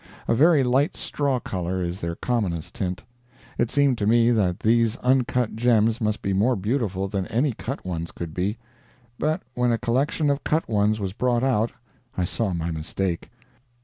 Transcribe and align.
A 0.27 0.33
very 0.33 0.63
light 0.63 0.97
straw 0.97 1.39
color 1.39 1.83
is 1.83 1.99
their 1.99 2.15
commonest 2.15 2.73
tint. 2.73 3.03
It 3.59 3.69
seemed 3.69 3.99
to 3.99 4.07
me 4.07 4.31
that 4.31 4.61
these 4.61 4.95
uncut 5.03 5.55
gems 5.55 6.01
must 6.01 6.23
be 6.23 6.33
more 6.33 6.55
beautiful 6.55 7.07
than 7.07 7.27
any 7.27 7.51
cut 7.53 7.85
ones 7.85 8.11
could 8.11 8.33
be; 8.33 8.57
but 9.19 9.43
when 9.53 9.71
a 9.71 9.77
collection 9.77 10.31
of 10.31 10.43
cut 10.43 10.67
ones 10.67 10.99
was 10.99 11.13
brought 11.13 11.43
out, 11.43 11.71
I 12.17 12.25
saw 12.25 12.51
my 12.51 12.71
mistake. 12.71 13.29